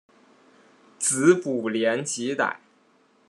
[0.97, 2.57] 子卜怜吉歹。